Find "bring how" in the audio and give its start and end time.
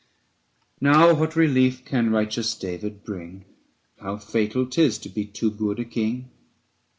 3.03-4.17